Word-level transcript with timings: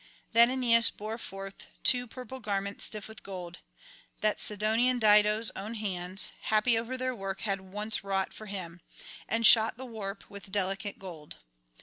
Then 0.33 0.49
Aeneas 0.49 0.89
bore 0.89 1.19
forth 1.19 1.67
two 1.83 2.07
purple 2.07 2.39
garments 2.39 2.85
stiff 2.85 3.07
with 3.07 3.21
gold, 3.21 3.59
that 4.21 4.39
Sidonian 4.39 4.97
Dido's 4.97 5.51
own 5.55 5.75
hands, 5.75 6.31
happy 6.41 6.75
over 6.75 6.97
their 6.97 7.13
work, 7.13 7.41
had 7.41 7.61
once 7.61 8.03
wrought 8.03 8.33
for 8.33 8.47
him, 8.47 8.81
and 9.27 9.45
shot 9.45 9.77
the 9.77 9.85
warp 9.85 10.27
with 10.27 10.51
delicate 10.51 10.97
gold. 10.97 11.35